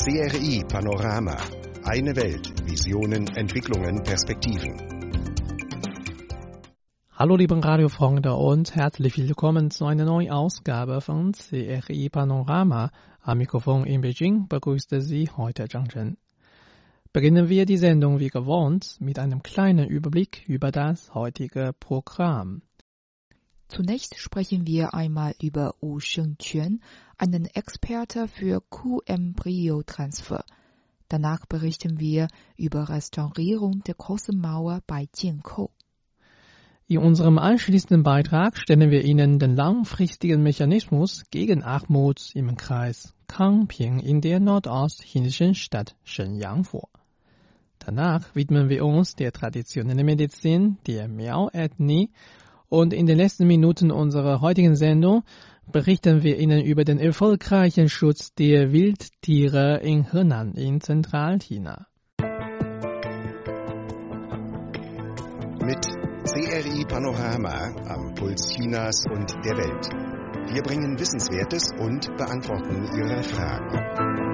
[0.00, 1.36] CRI Panorama.
[1.82, 2.48] Eine Welt.
[2.64, 4.78] Visionen, Entwicklungen, Perspektiven.
[7.10, 12.92] Hallo liebe Radiofreunde und herzlich willkommen zu einer neuen Ausgabe von CRI Panorama.
[13.22, 16.16] Am Mikrofon in Beijing begrüßte Sie heute Zhang Chen.
[17.12, 22.62] Beginnen wir die Sendung wie gewohnt mit einem kleinen Überblick über das heutige Programm.
[23.66, 26.80] Zunächst sprechen wir einmal über Wu Shengquan,
[27.18, 30.44] einen Experte für Kuh-Embryo-Transfer.
[31.08, 35.70] Danach berichten wir über Restaurierung der großen Mauer bei Jiankou.
[36.86, 43.98] In unserem anschließenden Beitrag stellen wir Ihnen den langfristigen Mechanismus gegen Armut im Kreis Kangping
[43.98, 46.88] in der nordostchinesischen Stadt Shenyang vor.
[47.78, 52.10] Danach widmen wir uns der traditionellen Medizin der Miao-Ethnie
[52.68, 55.24] und in den letzten Minuten unserer heutigen Sendung
[55.72, 61.86] berichten wir Ihnen über den erfolgreichen Schutz der Wildtiere in Henan in Zentralchina.
[65.60, 65.84] Mit
[66.24, 69.88] CRI Panorama am Puls Chinas und der Welt.
[70.52, 74.27] Wir bringen Wissenswertes und beantworten Ihre Fragen.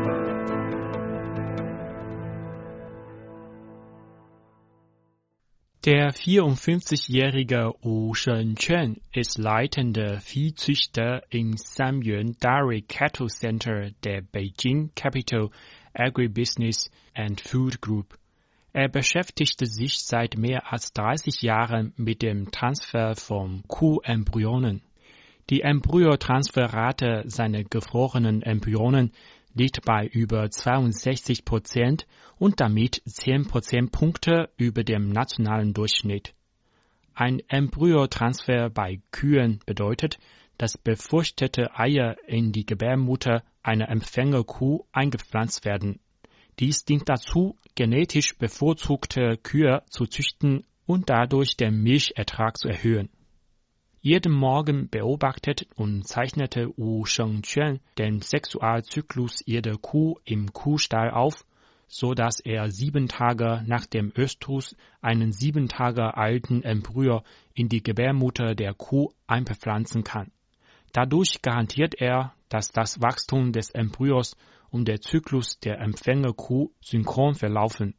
[5.84, 15.50] Der 54-jährige Wu Shengquan ist leitender Viehzüchter im Samyuan Dairy Cattle Center der Beijing Capital
[15.92, 18.16] Agribusiness and Food Group.
[18.72, 24.80] Er beschäftigte sich seit mehr als 30 Jahren mit dem Transfer von Kuhembryonen.
[25.50, 29.12] Die Embryotransferrate seiner gefrorenen Embryonen
[29.54, 36.34] liegt bei über 62 Prozent und damit 10 Prozentpunkte über dem nationalen Durchschnitt.
[37.14, 40.18] Ein Embryotransfer bei Kühen bedeutet,
[40.58, 46.00] dass befürchtete Eier in die Gebärmutter einer Empfängerkuh eingepflanzt werden.
[46.58, 53.08] Dies dient dazu, genetisch bevorzugte Kühe zu züchten und dadurch den Milchertrag zu erhöhen.
[54.06, 61.46] Jeden Morgen beobachtet und zeichnete Wu Shengquan den Sexualzyklus jeder Kuh im Kuhstall auf,
[61.88, 67.22] so dass er sieben Tage nach dem Östrus einen sieben Tage alten Embryo
[67.54, 70.30] in die Gebärmutter der Kuh einbepflanzen kann.
[70.92, 74.36] Dadurch garantiert er, dass das Wachstum des Embryos
[74.68, 77.94] und der Zyklus der Empfängerkuh synchron verlaufen.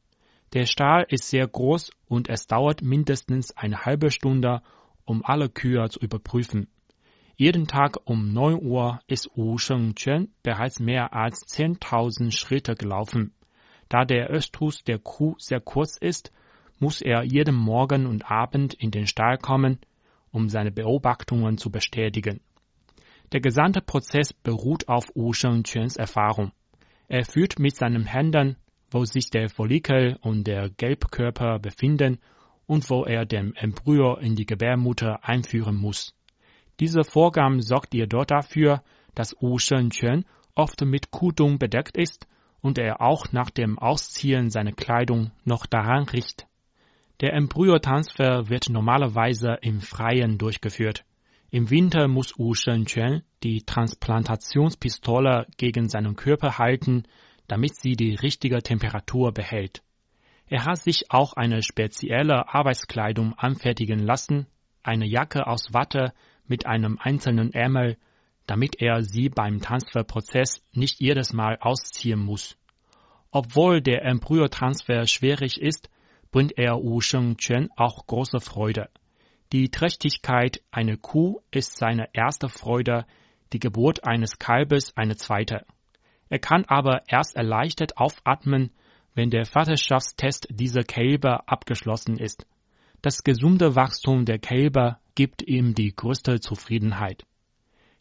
[0.54, 4.62] Der Stall ist sehr groß und es dauert mindestens eine halbe Stunde,
[5.06, 6.68] um alle Kühe zu überprüfen.
[7.38, 13.34] Jeden Tag um 9 Uhr ist Wu Shengquan bereits mehr als 10.000 Schritte gelaufen.
[13.90, 16.32] Da der Östrus der Kuh sehr kurz ist,
[16.80, 19.80] muss er jeden Morgen und Abend in den Stall kommen,
[20.32, 22.42] um seine Beobachtungen zu bestätigen.
[23.32, 26.52] Der gesamte Prozess beruht auf Wu Shengquans Erfahrung.
[27.08, 28.56] Er führt mit seinen Händen,
[28.92, 32.20] wo sich der Follikel und der Gelbkörper befinden
[32.68, 36.14] und wo er den Embryo in die Gebärmutter einführen muss.
[36.80, 38.84] Diese Vorgang sorgt jedoch dafür,
[39.14, 42.28] dass Wu Shengquan oft mit Kudung bedeckt ist
[42.62, 46.48] und er auch nach dem Ausziehen seiner Kleidung noch daran riecht.
[47.22, 51.06] Der Embryotransfer wird normalerweise im Freien durchgeführt.
[51.50, 57.04] Im Winter muss Wu Shengquan die Transplantationspistole gegen seinen Körper halten,
[57.48, 59.82] damit sie die richtige Temperatur behält.
[60.48, 64.48] Er hat sich auch eine spezielle Arbeitskleidung anfertigen lassen,
[64.84, 66.14] eine Jacke aus Watte
[66.48, 67.98] mit einem einzelnen Ärmel,
[68.46, 72.58] damit er sie beim Transferprozess nicht jedes Mal ausziehen muss.
[73.32, 75.90] Obwohl der Embryotransfer schwierig ist,
[76.32, 78.90] bringt er Wu Shengquan auch große Freude.
[79.52, 83.06] Die Trächtigkeit einer Kuh ist seine erste Freude,
[83.52, 85.66] die Geburt eines Kalbes eine zweite.
[86.30, 88.72] Er kann aber erst erleichtert aufatmen,
[89.16, 92.46] wenn der Vaterschaftstest dieser Kälber abgeschlossen ist.
[93.02, 97.26] Das gesunde Wachstum der Kälber gibt ihm die größte Zufriedenheit.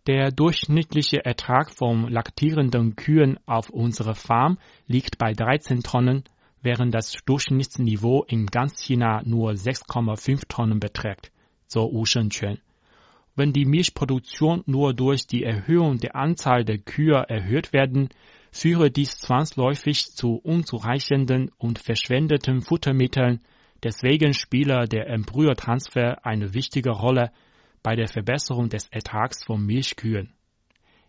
[0.06, 6.24] Der durchschnittliche Ertrag von laktierenden Kühen auf unserer Farm liegt bei 13 Tonnen,
[6.60, 11.30] während das Durchschnittsniveau in ganz China nur 6,5 Tonnen beträgt,
[11.66, 12.58] so Wu Shengquan.
[13.36, 18.10] Wenn die Milchproduktion nur durch die Erhöhung der Anzahl der Kühe erhöht werden,
[18.54, 23.40] führe dies zwangsläufig zu unzureichenden und verschwendeten Futtermitteln,
[23.82, 27.32] deswegen spiele der Embryotransfer eine wichtige Rolle
[27.82, 30.32] bei der Verbesserung des Ertrags von Milchkühen.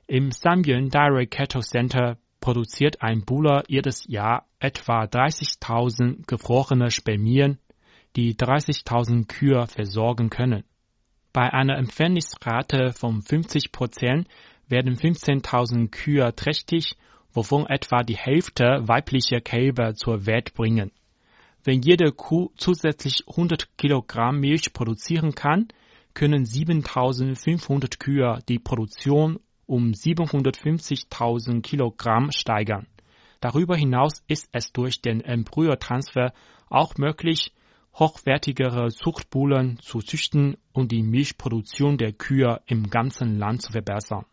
[0.07, 7.59] Im Samyuan Dairy Cattle Center produziert ein Buller jedes Jahr etwa 30.000 gefrorene Spermien,
[8.15, 10.63] die 30.000 Kühe versorgen können.
[11.31, 14.27] Bei einer Empfängnisrate von 50 Prozent
[14.67, 16.97] werden 15.000 Kühe trächtig
[17.35, 20.91] wovon etwa die Hälfte weibliche Kälber zur Welt bringen.
[21.63, 25.67] Wenn jede Kuh zusätzlich 100 Kilogramm Milch produzieren kann,
[26.13, 32.87] können 7500 Kühe die Produktion um 750.000 Kilogramm steigern.
[33.41, 36.33] Darüber hinaus ist es durch den Embryotransfer
[36.69, 37.51] auch möglich,
[37.95, 44.25] hochwertigere Zuchtbullen zu züchten und die Milchproduktion der Kühe im ganzen Land zu verbessern.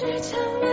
[0.00, 0.69] 是墙面。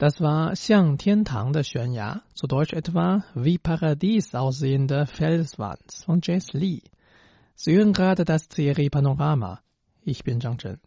[0.00, 5.92] Das war Xiang Tian Tang Tiantang der 悬崖, zu Deutsch etwa wie Paradies aussehende Felswand
[6.06, 6.80] von Jess Lee.
[7.54, 9.60] Sie hören gerade das Serie Panorama.
[10.02, 10.80] Ich bin Zhang Chen.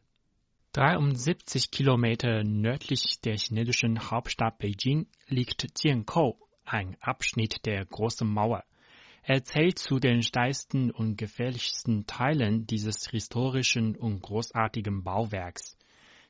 [0.71, 8.63] 73 Kilometer nördlich der chinesischen Hauptstadt Beijing liegt Jiankou, ein Abschnitt der Großen Mauer.
[9.21, 15.77] Er zählt zu den steilsten und gefährlichsten Teilen dieses historischen und großartigen Bauwerks.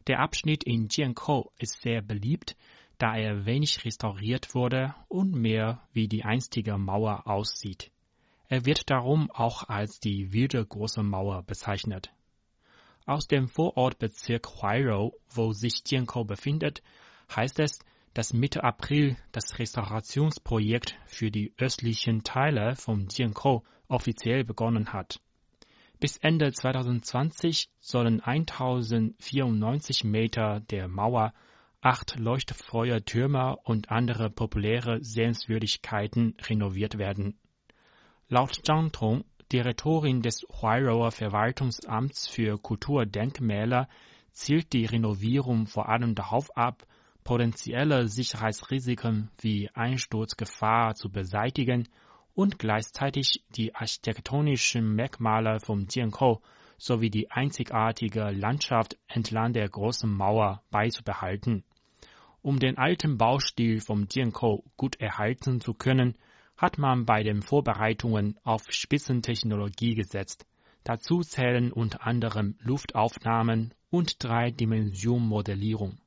[0.07, 2.57] Der Abschnitt in Jiankou ist sehr beliebt,
[3.03, 7.91] da er wenig restauriert wurde und mehr wie die einstige Mauer aussieht.
[8.47, 12.13] Er wird darum auch als die wilde große Mauer bezeichnet.
[13.05, 16.81] Aus dem Vorortbezirk Huairou, wo sich Jiankou befindet,
[17.35, 17.79] heißt es,
[18.13, 25.19] dass Mitte April das Restaurationsprojekt für die östlichen Teile von Jiankou offiziell begonnen hat.
[25.99, 31.33] Bis Ende 2020 sollen 1094 Meter der Mauer,
[31.83, 37.37] acht Leuchtfeuertürme und andere populäre Sehenswürdigkeiten renoviert werden.
[38.29, 43.89] Laut Zhang Tong, Direktorin des Huairouer Verwaltungsamts für Kulturdenkmäler,
[44.31, 46.87] zielt die Renovierung vor allem darauf ab,
[47.25, 51.89] potenzielle Sicherheitsrisiken wie Einsturzgefahr zu beseitigen
[52.33, 56.41] und gleichzeitig die architektonischen Merkmale vom Jiankou
[56.77, 61.65] sowie die einzigartige Landschaft entlang der großen Mauer beizubehalten.
[62.43, 66.17] Um den alten Baustil vom Jiankou gut erhalten zu können,
[66.57, 70.45] hat man bei den Vorbereitungen auf Spitzentechnologie gesetzt.
[70.83, 75.99] Dazu zählen unter anderem Luftaufnahmen und Drei-Dimension-Modellierung.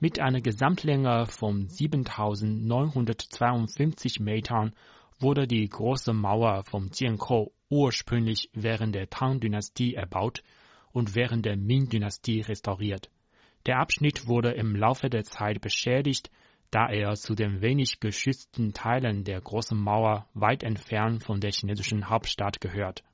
[0.00, 4.74] Mit einer Gesamtlänge von 7952 Metern
[5.20, 10.42] wurde die große Mauer vom Jiankou ursprünglich während der Tang-Dynastie erbaut
[10.90, 13.12] und während der Ming-Dynastie restauriert.
[13.66, 16.30] Der Abschnitt wurde im Laufe der Zeit beschädigt,
[16.72, 22.08] da er zu den wenig geschützten Teilen der Großen Mauer weit entfernt von der chinesischen
[22.08, 23.04] Hauptstadt gehört.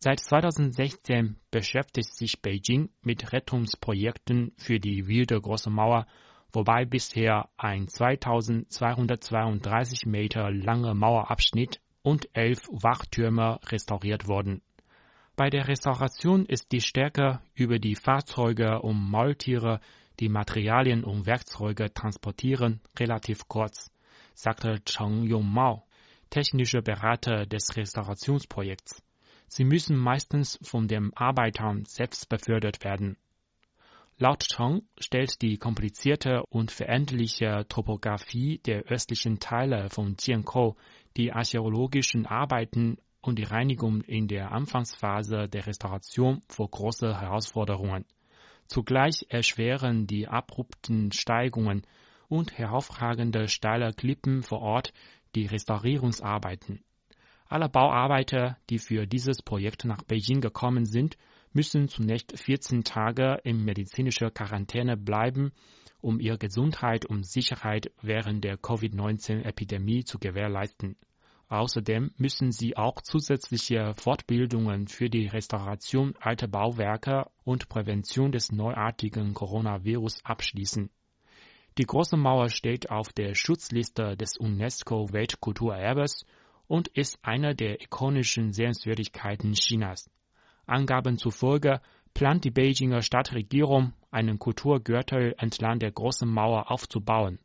[0.00, 6.06] Seit 2016 beschäftigt sich Beijing mit Rettungsprojekten für die wilde Große Mauer,
[6.52, 14.62] wobei bisher ein 2232 Meter langer Mauerabschnitt und elf Wachtürme restauriert wurden.
[15.38, 19.80] Bei der Restauration ist die Stärke über die Fahrzeuge und Maultiere,
[20.18, 23.92] die Materialien und Werkzeuge transportieren, relativ kurz,
[24.34, 25.84] sagte Cheng Yongmao,
[26.28, 29.00] technischer Berater des Restaurationsprojekts.
[29.46, 33.16] Sie müssen meistens von den Arbeitern selbst befördert werden.
[34.16, 40.74] Laut Cheng stellt die komplizierte und veränderliche Topographie der östlichen Teile von Jiankou
[41.16, 48.04] die archäologischen Arbeiten und die Reinigung in der Anfangsphase der Restauration vor große Herausforderungen.
[48.66, 51.86] Zugleich erschweren die abrupten Steigungen
[52.28, 54.92] und heraufragende steile Klippen vor Ort
[55.34, 56.84] die Restaurierungsarbeiten.
[57.46, 61.16] Alle Bauarbeiter, die für dieses Projekt nach Beijing gekommen sind,
[61.52, 65.52] müssen zunächst 14 Tage in medizinischer Quarantäne bleiben,
[66.00, 70.96] um ihre Gesundheit und Sicherheit während der Covid-19-Epidemie zu gewährleisten.
[71.48, 79.32] Außerdem müssen sie auch zusätzliche Fortbildungen für die Restauration alter Bauwerke und Prävention des neuartigen
[79.32, 80.90] Coronavirus abschließen.
[81.78, 86.26] Die Große Mauer steht auf der Schutzliste des UNESCO Weltkulturerbes
[86.66, 90.10] und ist eine der ikonischen Sehenswürdigkeiten Chinas.
[90.66, 91.80] Angaben zufolge
[92.12, 97.38] plant die Beijinger Stadtregierung, einen Kulturgürtel entlang der Großen Mauer aufzubauen.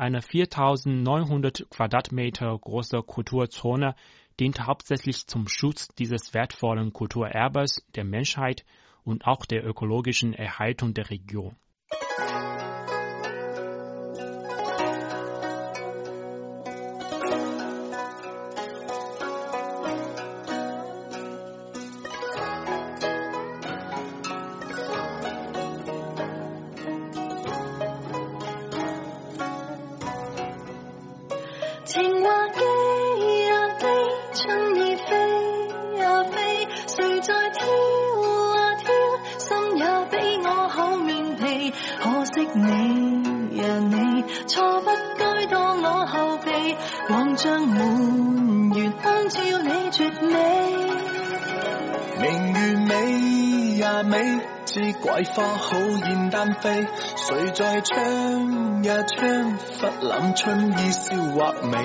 [0.00, 3.94] Eine 4900 Quadratmeter große Kulturzone
[4.40, 8.64] dient hauptsächlich zum Schutz dieses wertvollen Kulturerbes der Menschheit
[9.04, 11.54] und auch der ökologischen Erhaltung der Region.
[48.00, 50.30] 欢月灯照你绝美
[52.18, 56.86] 明月美呀美似桂花好燕丹飞。
[57.16, 61.78] 谁在唱呀唱忽冷春意笑或美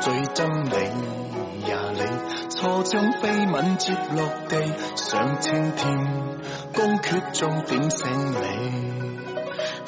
[0.00, 2.50] 最憎你呀你。
[2.50, 4.56] 错将飞吻接落地
[4.96, 5.98] 上青天
[6.74, 8.89] 公阙中点醒你。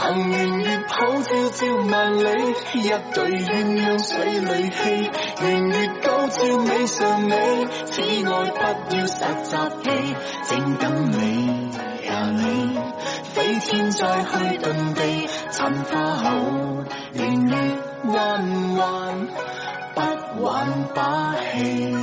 [0.03, 2.25] 凭圆月抱照照万里，
[2.75, 7.37] 一对鸳鸯水里戏，圆月高照美上美，
[7.87, 9.55] 此爱不要实习
[9.85, 9.87] 气，
[10.49, 11.71] 正等你。
[12.35, 12.79] 你
[13.33, 16.31] 飞天再去遁地，寻花后
[17.13, 17.55] 年月
[18.07, 19.29] 弯弯，
[19.95, 21.95] 不玩把戏。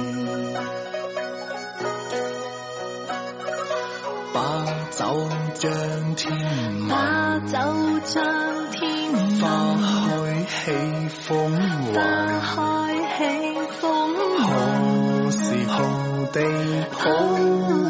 [4.99, 5.05] 就
[5.55, 6.29] 像天
[6.89, 7.55] 花就
[8.03, 8.21] 像
[8.69, 11.55] 天花开起风
[11.93, 11.97] 花
[12.41, 13.23] 开起
[13.79, 13.87] 风
[14.43, 15.37] 何时
[15.69, 16.41] 何地
[16.91, 17.07] 抱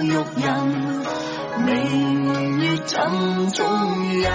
[0.04, 0.46] 玉人
[1.66, 3.66] 明月枕中
[4.22, 4.30] 人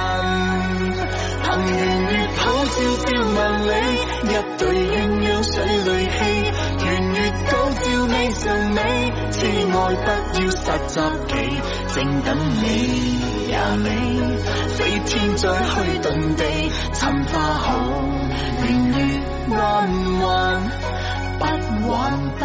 [1.45, 2.75] 凭圆月抱照
[3.07, 3.71] 照万里
[4.25, 6.19] 一对鸳鸯水里戏
[8.16, 8.80] 你尚美，
[9.33, 10.56] 痴爱不要实
[10.87, 10.94] 习
[11.26, 11.33] 期，
[11.94, 13.87] 正等你呀你，
[14.68, 16.06] 飞天再去遁
[16.37, 16.42] 地，
[16.92, 17.68] 尋花好，
[18.62, 18.99] 年月
[19.56, 19.59] 安
[20.21, 20.30] 稳，
[21.40, 21.42] 不
[21.90, 21.92] 玩
[22.38, 22.42] 把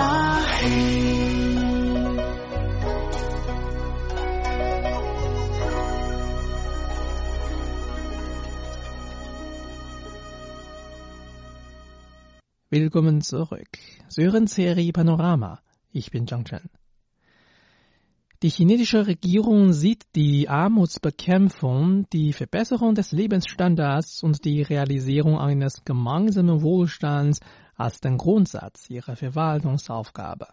[0.59, 1.68] 戲。
[12.71, 13.79] Willkommen zurück.
[14.09, 15.59] Sie hören Serie Panorama.
[15.91, 16.69] Ich bin Zhang Chen.
[18.43, 26.61] Die chinesische Regierung sieht die Armutsbekämpfung, die Verbesserung des Lebensstandards und die Realisierung eines gemeinsamen
[26.61, 27.39] Wohlstands
[27.73, 30.49] als den Grundsatz ihrer Verwaltungsaufgabe.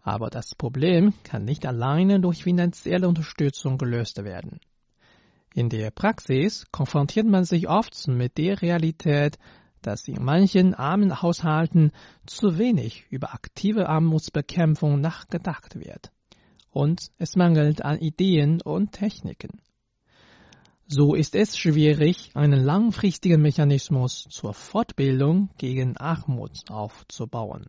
[0.00, 4.60] Aber das Problem kann nicht alleine durch finanzielle Unterstützung gelöst werden.
[5.52, 9.36] In der Praxis konfrontiert man sich oft mit der Realität,
[9.82, 11.92] dass in manchen armen Haushalten
[12.26, 16.10] zu wenig über aktive Armutsbekämpfung nachgedacht wird.
[16.70, 19.60] Und es mangelt an Ideen und Techniken.
[20.86, 27.66] So ist es schwierig, einen langfristigen Mechanismus zur Fortbildung gegen Armut aufzubauen.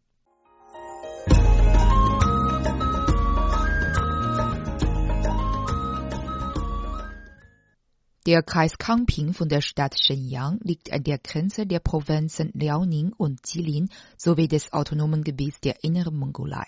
[8.25, 13.39] Der Kreis Kangping von der Stadt Shenyang liegt an der Grenze der Provinzen Liaoning und
[13.47, 16.67] Jilin sowie des autonomen Gebiets der Inneren Mongolei.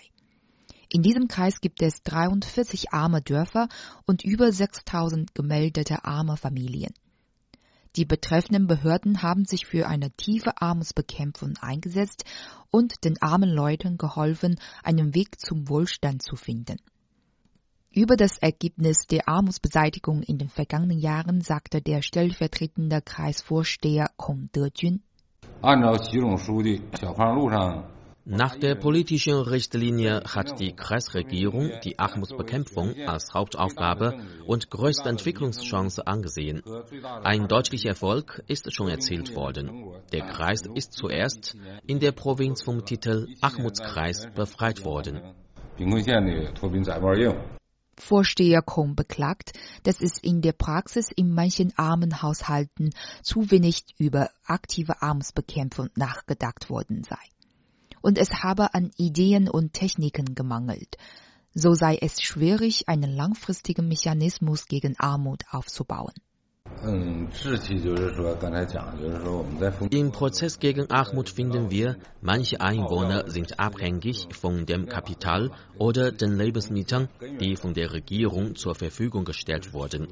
[0.88, 3.68] In diesem Kreis gibt es 43 arme Dörfer
[4.06, 6.94] und über 6000 gemeldete arme Familien.
[7.96, 12.24] Die betreffenden Behörden haben sich für eine tiefe Armutsbekämpfung eingesetzt
[12.70, 16.78] und den armen Leuten geholfen, einen Weg zum Wohlstand zu finden.
[17.94, 25.02] Über das Ergebnis der Armutsbeseitigung in den vergangenen Jahren sagte der stellvertretende Kreisvorsteher Kong Dejun.
[28.24, 36.62] Nach der politischen Richtlinie hat die Kreisregierung die Armutsbekämpfung als Hauptaufgabe und größte Entwicklungschance angesehen.
[37.22, 39.92] Ein deutlicher Erfolg ist schon erzielt worden.
[40.12, 45.20] Der Kreis ist zuerst in der Provinz vom Titel Armutskreis befreit worden.
[48.02, 49.52] Vorsteher Kong beklagt,
[49.84, 52.90] dass es in der Praxis in manchen armen Haushalten
[53.22, 57.16] zu wenig über aktive Armutsbekämpfung nachgedacht worden sei.
[58.00, 60.96] Und es habe an Ideen und Techniken gemangelt.
[61.54, 66.14] So sei es schwierig, einen langfristigen Mechanismus gegen Armut aufzubauen.
[69.90, 76.36] Im Prozess gegen Armut finden wir, manche Einwohner sind abhängig von dem Kapital oder den
[76.36, 77.08] Lebensmitteln,
[77.40, 80.08] die von der Regierung zur Verfügung gestellt wurden.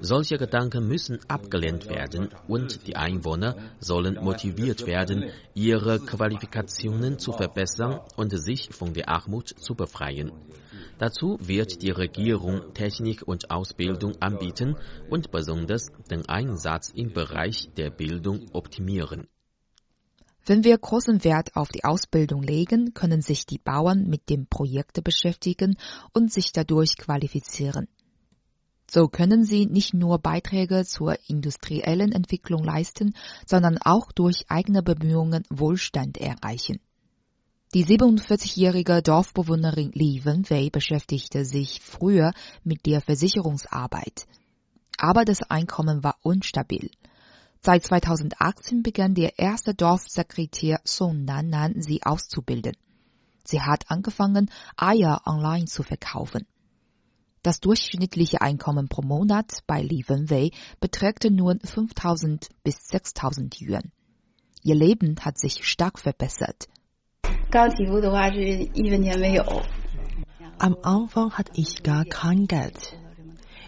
[0.00, 8.00] Solche Gedanken müssen abgelehnt werden und die Einwohner sollen motiviert werden, ihre Qualifikationen zu verbessern
[8.16, 10.30] und sich von der Armut zu befreien.
[10.98, 14.76] Dazu wird die Regierung Technik und Ausbildung anbieten
[15.10, 19.28] und besonders den Einsatz im Bereich der Bildung optimieren.
[20.48, 25.02] Wenn wir großen Wert auf die Ausbildung legen, können sich die Bauern mit dem Projekt
[25.02, 25.76] beschäftigen
[26.12, 27.88] und sich dadurch qualifizieren.
[28.88, 35.42] So können sie nicht nur Beiträge zur industriellen Entwicklung leisten, sondern auch durch eigene Bemühungen
[35.50, 36.78] Wohlstand erreichen.
[37.76, 42.32] Die 47-jährige Dorfbewohnerin Li Wenwei beschäftigte sich früher
[42.64, 44.26] mit der Versicherungsarbeit.
[44.96, 46.90] Aber das Einkommen war unstabil.
[47.60, 52.78] Seit 2018 begann der erste Dorfsekretär Song Nannan sie auszubilden.
[53.44, 56.46] Sie hat angefangen, Eier online zu verkaufen.
[57.42, 63.92] Das durchschnittliche Einkommen pro Monat bei Li Wenwei beträgt nun 5000 bis 6000 Yuan.
[64.62, 66.68] Ihr Leben hat sich stark verbessert.
[70.58, 72.98] Am Anfang hatte ich gar kein Geld.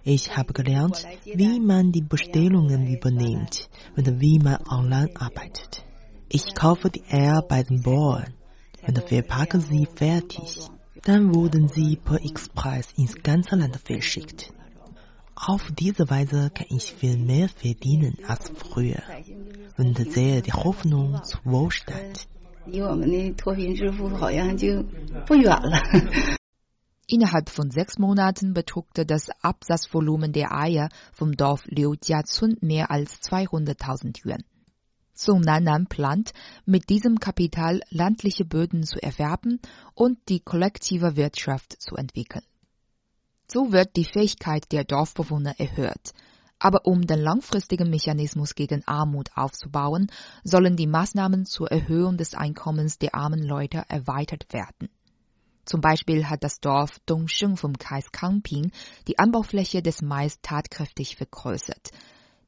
[0.02, 5.84] Ich habe gelernt, wie man die Bestellungen übernimmt und wie man online arbeitet.
[6.28, 8.34] Ich kaufe die Eier bei den Bauern
[8.86, 10.58] und verpacke sie fertig.
[11.04, 14.52] Dann wurden sie per Express ins ganze Land verschickt.
[15.36, 19.02] Auf diese Weise kann ich viel mehr verdienen als früher
[19.76, 22.26] und sehe die Hoffnung zu Wohlstand.
[27.06, 34.24] Innerhalb von sechs Monaten betrugte das Absatzvolumen der Eier vom Dorf Liujiazun mehr als 200.000
[34.24, 34.44] Yuan.
[35.14, 36.32] Song Nannan plant,
[36.66, 39.60] mit diesem Kapital landliche Böden zu erwerben
[39.94, 42.44] und die kollektive Wirtschaft zu entwickeln.
[43.50, 46.12] So wird die Fähigkeit der Dorfbewohner erhöht.
[46.58, 50.10] Aber um den langfristigen Mechanismus gegen Armut aufzubauen,
[50.42, 54.88] sollen die Maßnahmen zur Erhöhung des Einkommens der armen Leute erweitert werden.
[55.64, 58.72] Zum Beispiel hat das Dorf Dongsheng vom Kreis Kangping
[59.06, 61.90] die Anbaufläche des Mais tatkräftig vergrößert.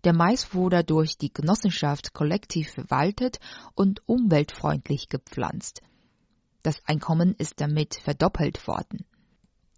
[0.05, 3.39] Der Mais wurde durch die Genossenschaft kollektiv verwaltet
[3.75, 5.83] und umweltfreundlich gepflanzt.
[6.63, 9.05] Das Einkommen ist damit verdoppelt worden.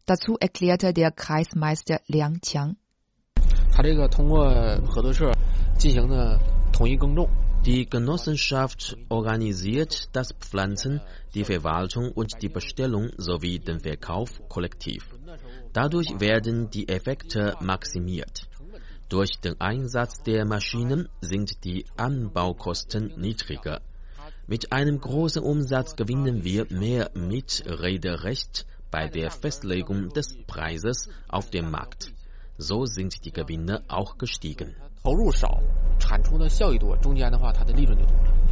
[0.06, 2.76] Dazu erklärte der Kreismeister Liang Qiang.
[3.71, 4.49] 他这个通过
[4.85, 5.31] 合作社
[5.77, 6.39] 进行的
[6.71, 7.29] 统一耕种。
[7.67, 11.01] die Genossenschaft organisiert das Pflanzen,
[11.33, 15.03] die Verwaltung und die Bestellung sowie den Verkauf kollektiv.
[15.73, 18.47] Dadurch werden die Effekte maximiert.
[19.09, 23.81] Durch den Einsatz der Maschinen sind die Anbaukosten niedriger.
[24.47, 31.69] Mit einem großen Umsatz gewinnen wir mehr Mitrederecht bei der Festlegung des Preises auf dem
[31.69, 32.13] Markt.
[32.61, 34.75] So sind die Gewinne auch gestiegen.
[35.03, 35.61] 投入少，
[35.99, 38.50] 产出的效益多，中间的话它的利润就多了。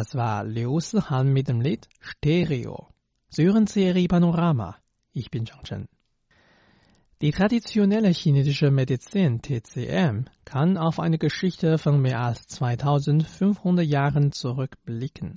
[0.00, 2.88] Das war Liu Sihan mit dem Lied Stereo.
[3.28, 4.78] Sie Serie Panorama.
[5.12, 5.88] Ich bin Zhang Chen.
[7.20, 15.36] Die traditionelle chinesische Medizin TCM kann auf eine Geschichte von mehr als 2500 Jahren zurückblicken.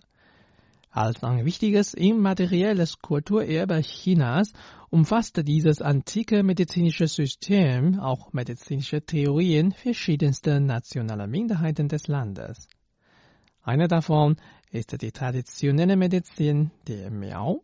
[0.90, 4.54] Als ein wichtiges immaterielles Kulturerbe Chinas
[4.90, 12.70] umfasste dieses antike medizinische System auch medizinische Theorien verschiedenster nationaler Minderheiten des Landes.
[13.66, 14.36] Eine davon
[14.72, 17.64] ist die traditionelle Medizin der Miao.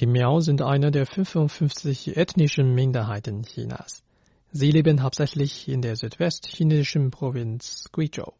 [0.00, 4.02] Die Miao sind eine der 55 ethnischen Minderheiten Chinas.
[4.50, 8.32] Sie leben hauptsächlich in der südwestchinesischen Provinz Guizhou.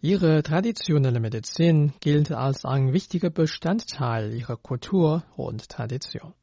[0.00, 6.34] Ihre traditionelle Medizin gilt als ein wichtiger Bestandteil ihrer Kultur und Tradition.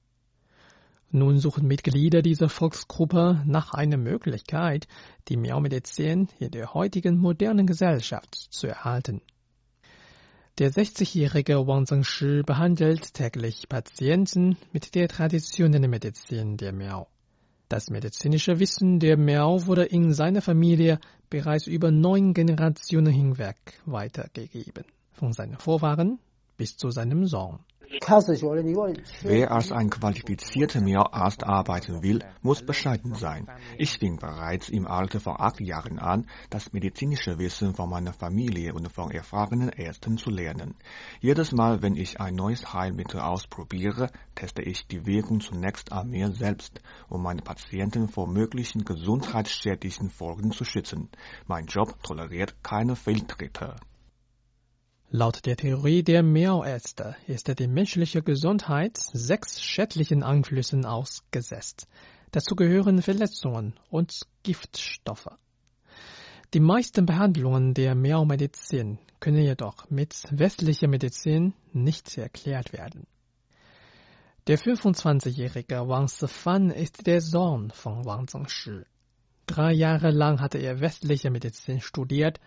[1.14, 4.88] Nun suchen Mitglieder dieser Volksgruppe nach einer Möglichkeit,
[5.28, 9.22] die Miao-Medizin in der heutigen modernen Gesellschaft zu erhalten.
[10.58, 17.08] Der 60-jährige Wang Zhengshi behandelt täglich Patienten mit der traditionellen Medizin der Miao.
[17.68, 24.86] Das medizinische Wissen der Miao wurde in seiner Familie bereits über neun Generationen hinweg weitergegeben,
[25.12, 26.20] von seinen Vorfahren
[26.56, 27.60] bis zu seinem Sohn.
[29.24, 33.48] Wer als ein qualifizierter Meerarzt arbeiten will, muss bescheiden sein.
[33.78, 38.74] Ich fing bereits im Alter von acht Jahren an, das medizinische Wissen von meiner Familie
[38.74, 40.76] und von erfahrenen Ärzten zu lernen.
[41.20, 46.32] Jedes Mal, wenn ich ein neues Heilmittel ausprobiere, teste ich die Wirkung zunächst an mir
[46.32, 51.10] selbst, um meine Patienten vor möglichen gesundheitsschädlichen Folgen zu schützen.
[51.46, 53.76] Mein Job toleriert keine Fehltritte.
[55.14, 61.90] Laut der Theorie der Miao-Ärzte ist die menschliche Gesundheit sechs schädlichen Einflüssen ausgesetzt.
[62.32, 65.28] Dazu gehören Verletzungen und Giftstoffe.
[66.54, 73.06] Die meisten Behandlungen der Miao-Medizin können jedoch mit westlicher Medizin nicht erklärt werden.
[74.48, 78.84] Der 25-jährige Wang Sifan ist der Sohn von Wang Zhengshi.
[79.46, 82.40] Drei Jahre lang hatte er westliche Medizin studiert.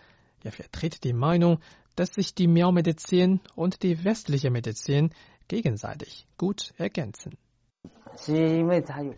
[0.43, 1.59] Er vertritt die Meinung,
[1.95, 5.11] dass sich die Miao-Medizin und die westliche Medizin
[5.47, 7.37] gegenseitig gut ergänzen.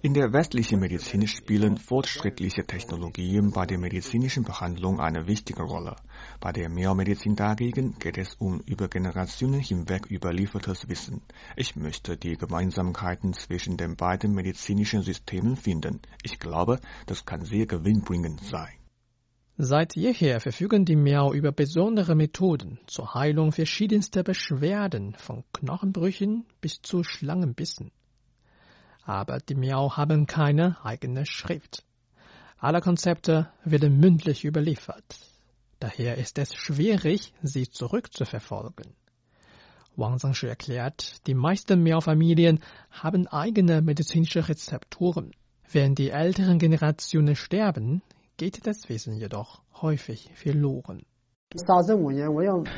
[0.02, 5.96] In der westlichen Medizin spielen fortschrittliche Technologien bei der medizinischen Behandlung eine wichtige Rolle.
[6.40, 11.22] Bei der Miao-Medizin dagegen geht es um über Generationen hinweg überliefertes Wissen.
[11.56, 16.02] Ich möchte die Gemeinsamkeiten zwischen den beiden medizinischen Systemen finden.
[16.24, 18.74] Ich glaube, das kann sehr gewinnbringend sein.
[19.60, 26.84] Seit jeher verfügen die Miao über besondere Methoden zur Heilung verschiedenster Beschwerden, von Knochenbrüchen bis
[26.84, 27.90] zu Schlangenbissen.
[29.02, 31.84] Aber die Miao haben keine eigene Schrift.
[32.60, 35.18] Alle Konzepte werden mündlich überliefert.
[35.80, 38.94] Daher ist es schwierig, sie zurückzuverfolgen.
[39.96, 42.60] Wang Zhengshi erklärt, die meisten Miao-Familien
[42.92, 45.32] haben eigene medizinische Rezepturen.
[45.72, 48.04] Wenn die älteren Generationen sterben,
[48.38, 51.04] geht das Wissen jedoch häufig verloren.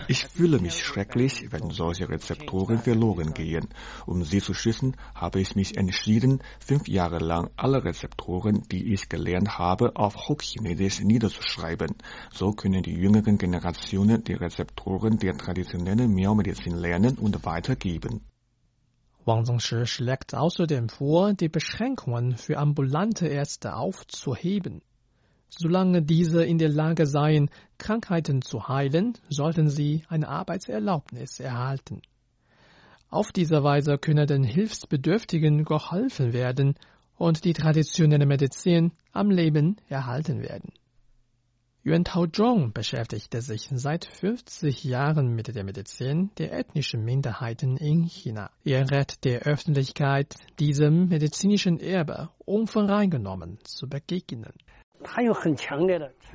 [0.07, 3.67] Ich fühle mich schrecklich, wenn solche Rezeptoren verloren gehen.
[4.05, 9.09] Um sie zu schützen, habe ich mich entschieden, fünf Jahre lang alle Rezeptoren, die ich
[9.09, 11.95] gelernt habe, auf Hochchinesisch niederzuschreiben.
[12.31, 18.21] So können die jüngeren Generationen die Rezeptoren der traditionellen Miao-Medizin lernen und weitergeben.
[19.25, 24.81] Wang Zhengshi schlägt außerdem vor, die Beschränkungen für ambulante Ärzte aufzuheben.
[25.49, 32.01] Solange diese in der Lage seien, Krankheiten zu heilen, sollten sie eine Arbeitserlaubnis erhalten.
[33.09, 36.75] Auf diese Weise könne den Hilfsbedürftigen geholfen werden
[37.17, 40.71] und die traditionelle Medizin am Leben erhalten werden.
[41.83, 48.51] Yuan Taozhong beschäftigte sich seit 50 Jahren mit der Medizin der ethnischen Minderheiten in China.
[48.63, 54.53] Er rät der Öffentlichkeit, diesem medizinischen Erbe unvoreingenommen zu begegnen.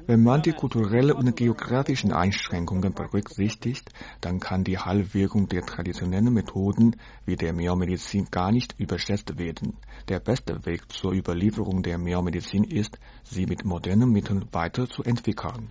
[0.07, 3.91] Wenn man die kulturellen und geografischen Einschränkungen berücksichtigt,
[4.23, 6.97] dann kann die Heilwirkung der traditionellen Methoden
[7.27, 9.77] wie der Miao-Medizin gar nicht überschätzt werden.
[10.09, 15.71] Der beste Weg zur Überlieferung der Miao-Medizin ist, sie mit modernen Mitteln weiterzuentwickeln.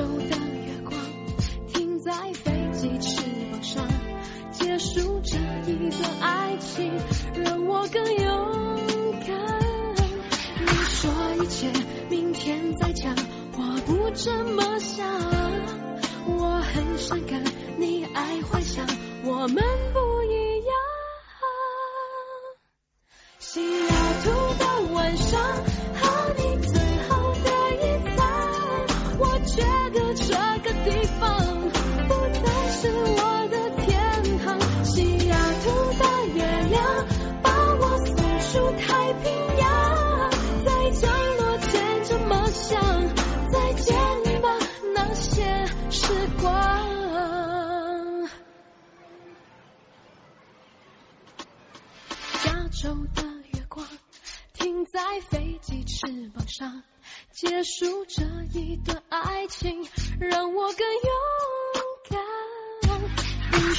[0.00, 0.39] show.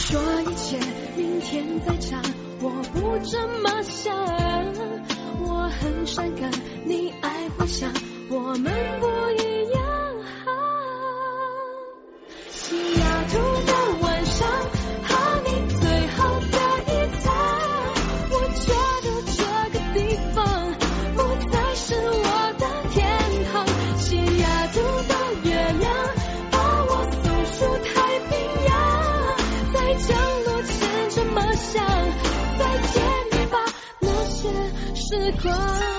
[0.01, 0.79] 说一切
[1.15, 2.19] 明天再讲，
[2.59, 4.11] 我不这么想。
[5.43, 6.51] 我很伤感，
[6.85, 7.93] 你爱幻想，
[8.29, 8.63] 我们
[8.99, 9.07] 不
[9.43, 9.80] 一样。
[35.41, 35.90] close.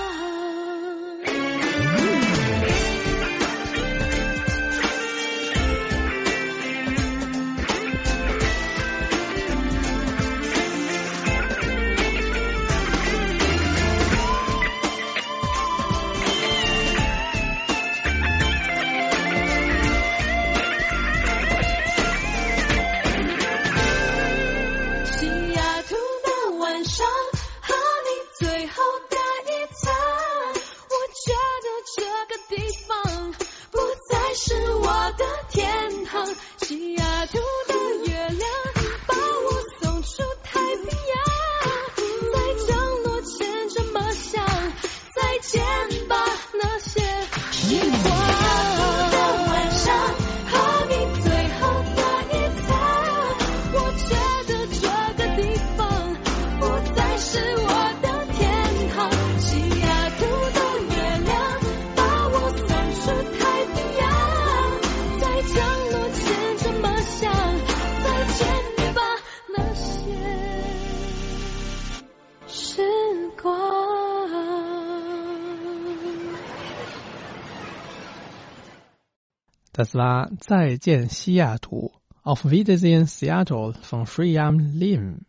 [79.83, 81.89] Das war "Zai Jian Seattle",
[82.23, 85.25] auf Wiedersehen Seattle von Shriyam Lim.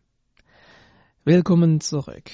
[1.24, 2.30] Willkommen zurück.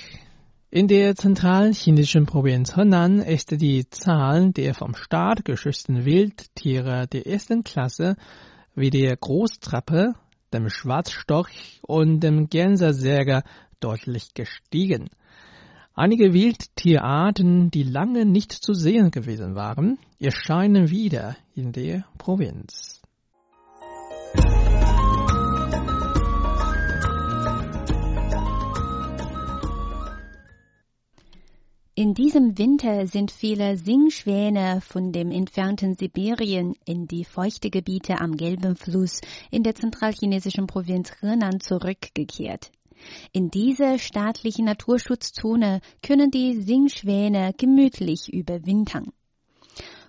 [0.68, 7.26] In der zentralen chinesischen Provinz Henan ist die Zahl der vom Staat geschützten Wildtiere der
[7.26, 8.16] ersten Klasse
[8.74, 10.12] wie der Großtrappe,
[10.52, 13.44] dem Schwarzstorch und dem Gänsersäger
[13.80, 15.08] deutlich gestiegen.
[15.94, 23.02] Einige Wildtierarten, die lange nicht zu sehen gewesen waren, erscheinen wieder in der Provinz.
[31.96, 38.36] In diesem Winter sind viele Singschwäne von dem entfernten Sibirien in die feuchte Gebiete am
[38.38, 42.70] Gelben Fluss in der zentralchinesischen Provinz Henan zurückgekehrt.
[43.32, 49.12] In dieser staatlichen Naturschutzzone können die Singschwäne gemütlich überwintern.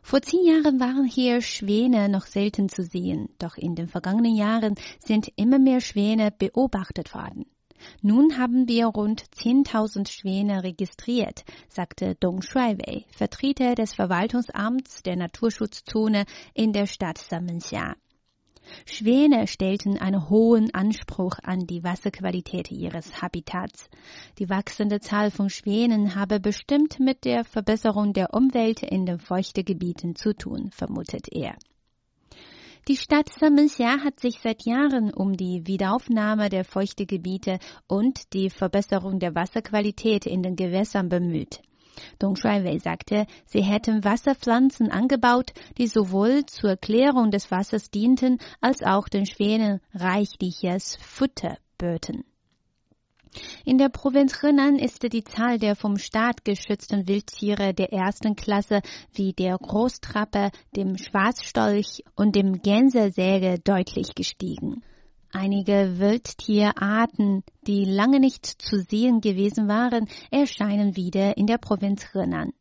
[0.04, 4.76] Vor zehn Jahren waren hier Schwäne noch selten zu sehen, doch in den vergangenen Jahren
[5.00, 7.46] sind immer mehr Schwäne beobachtet worden.
[8.02, 16.26] Nun haben wir rund 10.000 Schwäne registriert, sagte Dong Shuaiwei, Vertreter des Verwaltungsamts der Naturschutzzone
[16.54, 17.96] in der Stadt Samenxia.
[18.86, 23.90] Schwäne stellten einen hohen Anspruch an die Wasserqualität ihres Habitats.
[24.40, 29.66] Die wachsende Zahl von Schwänen habe bestimmt mit der Verbesserung der Umwelt in den feuchten
[29.66, 31.56] Gebieten zu tun, vermutet er.
[32.88, 38.50] Die Stadt Samenxia hat sich seit Jahren um die Wiederaufnahme der feuchten Gebiete und die
[38.50, 41.62] Verbesserung der Wasserqualität in den Gewässern bemüht.
[42.20, 48.82] Dong Shuaiwei sagte, sie hätten Wasserpflanzen angebaut, die sowohl zur Klärung des Wassers dienten, als
[48.84, 52.24] auch den Schwänen reichliches Futter böten.
[53.64, 58.82] In der Provinz Henan ist die Zahl der vom Staat geschützten Wildtiere der ersten Klasse
[59.14, 64.84] wie der Großtrappe, dem Schwarzstolch und dem Gänsesäge deutlich gestiegen.
[65.34, 72.52] Einige Wildtierarten, die lange nicht zu sehen gewesen waren, erscheinen wieder in der Provinz Henan.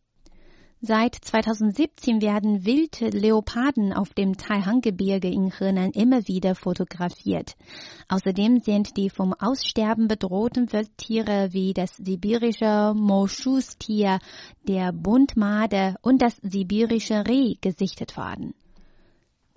[0.80, 7.56] Seit 2017 werden wilde Leoparden auf dem Taihang-Gebirge in Henan immer wieder fotografiert.
[8.08, 14.20] Außerdem sind die vom Aussterben bedrohten Wildtiere wie das sibirische Moschustier,
[14.62, 18.54] der Buntmade und das sibirische Reh gesichtet worden.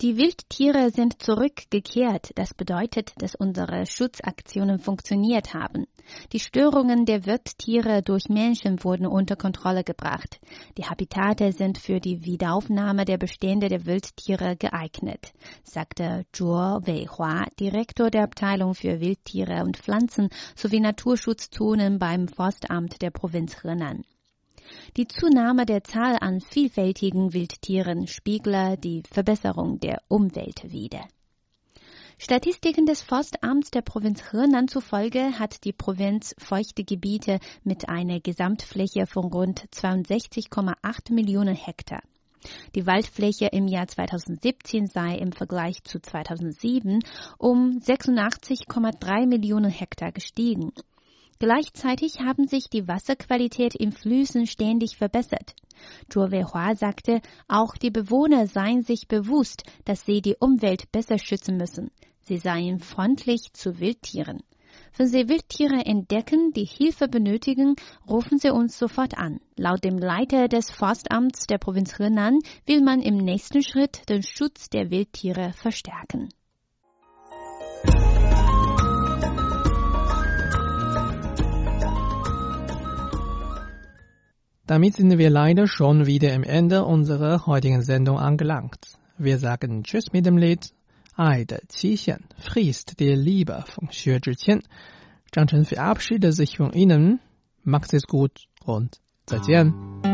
[0.03, 2.31] Die Wildtiere sind zurückgekehrt.
[2.35, 5.85] Das bedeutet, dass unsere Schutzaktionen funktioniert haben.
[6.33, 10.41] Die Störungen der Wildtiere durch Menschen wurden unter Kontrolle gebracht.
[10.77, 15.31] Die Habitate sind für die Wiederaufnahme der Bestände der Wildtiere geeignet,
[15.63, 23.11] sagte Zhuo Weihua, Direktor der Abteilung für Wildtiere und Pflanzen sowie Naturschutzzonen beim Forstamt der
[23.11, 24.03] Provinz Henan.
[24.97, 31.07] Die Zunahme der Zahl an vielfältigen Wildtieren spiegle die Verbesserung der Umwelt wider.
[32.18, 39.07] Statistiken des Forstamts der Provinz Henan zufolge hat die Provinz feuchte Gebiete mit einer Gesamtfläche
[39.07, 42.01] von rund 62,8 Millionen Hektar.
[42.76, 46.99] Die Waldfläche im Jahr 2017 sei im Vergleich zu 2007
[47.38, 50.72] um 86,3 Millionen Hektar gestiegen.
[51.39, 55.55] Gleichzeitig haben sich die Wasserqualität in Flüssen ständig verbessert.
[56.09, 61.57] Zhuo Weihua sagte, auch die Bewohner seien sich bewusst, dass sie die Umwelt besser schützen
[61.57, 61.91] müssen.
[62.21, 64.43] Sie seien freundlich zu Wildtieren.
[64.95, 67.75] Wenn Sie Wildtiere entdecken, die Hilfe benötigen,
[68.07, 69.39] rufen Sie uns sofort an.
[69.55, 74.69] Laut dem Leiter des Forstamts der Provinz Henan will man im nächsten Schritt den Schutz
[74.69, 76.29] der Wildtiere verstärken.
[84.66, 88.97] Damit sind wir leider schon wieder am Ende unserer heutigen Sendung angelangt.
[89.18, 90.74] Wir sagen Tschüss mit dem Lied
[91.16, 94.61] Ai de Qixian, Friest der Liebe von Xue Zhiqian.
[95.32, 97.20] Zhang Chen verabschiedet sich von Ihnen.
[97.64, 100.12] Macht es gut und 再见。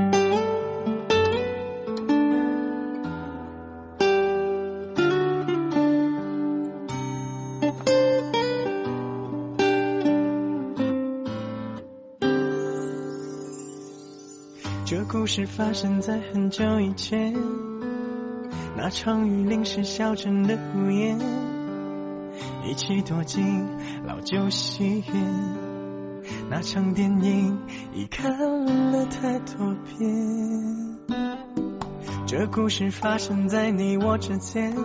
[15.29, 17.35] 事发生在很久以前，
[18.75, 21.19] 那场雨淋湿小镇的屋檐，
[22.65, 23.63] 一起躲进
[24.07, 26.25] 老旧戏院。
[26.49, 27.59] 那场电影
[27.93, 28.39] 已看
[28.91, 30.97] 了太多遍。
[32.25, 34.75] 这故事发生在你我之间，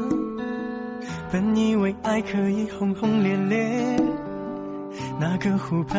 [1.33, 3.97] 本以为爱可以轰轰烈烈。
[5.19, 5.99] 那个湖畔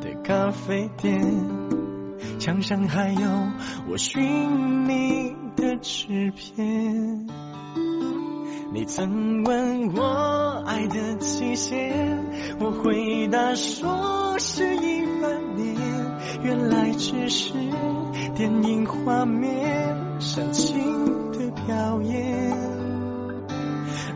[0.00, 1.81] 的咖啡店。
[2.42, 3.20] 墙上还有
[3.88, 7.28] 我寻你的纸片。
[8.72, 12.18] 你曾问我爱的期限，
[12.58, 15.76] 我回答说是一万年。
[16.42, 17.52] 原来只是
[18.34, 22.52] 电影画面煽情的表演。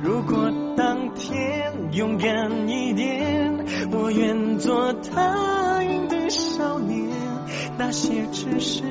[0.02, 6.95] 如果当天勇敢一点，我愿做他云的少年。
[7.78, 8.82] 那些只是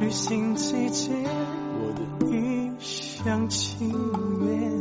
[0.00, 1.10] 旅行季节，
[1.80, 2.00] 我的
[2.30, 3.90] 一厢情
[4.46, 4.72] 愿。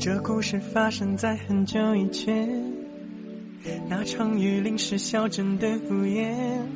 [0.00, 2.72] 这故事发生在很久以前，
[3.88, 6.66] 那场雨淋湿小镇的屋檐，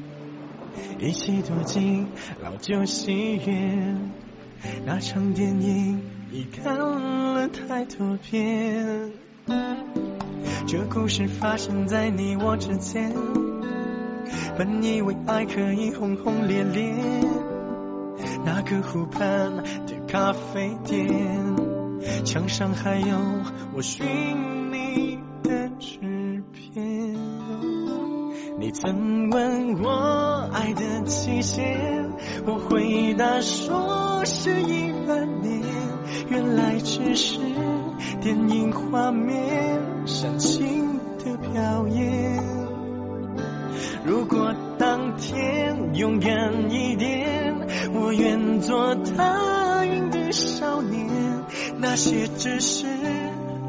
[1.01, 2.07] 一起躲进
[2.43, 4.11] 老旧戏院。
[4.85, 9.13] 那场电影已看了太多遍。
[10.67, 13.13] 这故事发生在你我之间。
[14.57, 16.95] 本以为爱可以轰轰烈烈，
[18.45, 19.57] 那个湖畔
[19.87, 21.05] 的咖啡店，
[22.25, 23.17] 墙上还有
[23.75, 24.07] 我寻
[24.73, 27.15] 你的纸片。
[28.57, 32.09] 你曾问我爱的期限，
[32.47, 35.63] 我回答说是一万年。
[36.29, 37.39] 原来只是
[38.21, 42.54] 电影画面煽情的表演。
[44.05, 47.57] 如果当天勇敢一点，
[47.95, 51.09] 我愿做踏云的少年。
[51.79, 52.87] 那些只是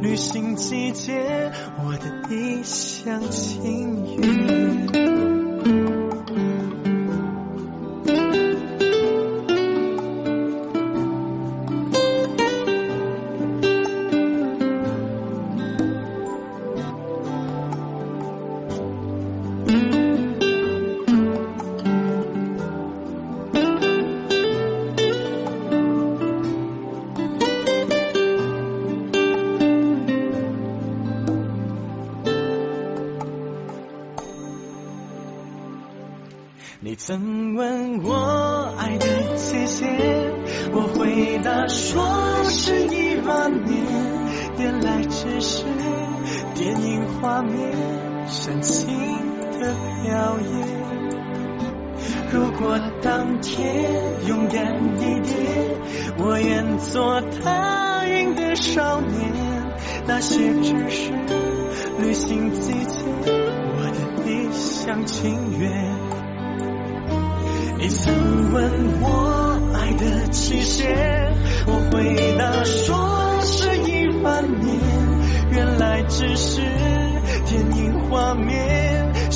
[0.01, 1.51] 旅行季节，
[1.83, 5.04] 我的一厢情愿。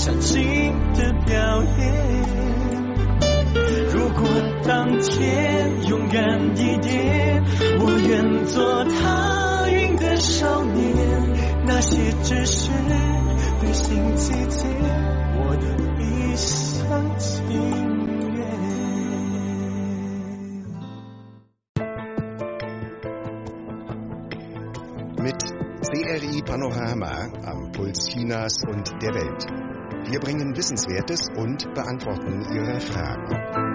[0.01, 1.77] 煽情的表演。
[3.93, 4.25] 如果
[4.63, 7.43] 当天勇敢一点，
[7.81, 10.95] 我愿做踏云的少年，
[11.65, 12.71] 那些只是
[13.61, 14.67] 旅行季节，
[15.35, 15.67] 我的
[16.01, 17.37] 一厢情。
[25.81, 29.78] CRI Panorama am Puls Chinas und der Welt.
[30.09, 33.68] Wir bringen Wissenswertes und beantworten Ihre Fragen.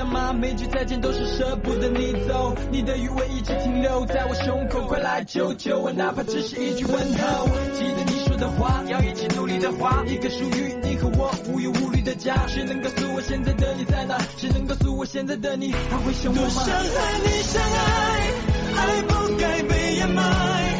[0.00, 0.32] go，知道吗？
[0.32, 7.48] 每句再见都是舍不得你走，你的余味一直停留在我胸口，快来救救我，哪怕只是一句问候。
[7.74, 12.46] 记得你说的话，要一起努力的话，一个属于你和我无忧无虑的家。
[12.46, 14.18] 谁能告诉我现在的你在哪？
[14.38, 16.42] 谁能告诉我现在的你还会想我吗？
[16.42, 18.32] 多想和你相爱，
[18.76, 20.79] 爱不该被掩埋。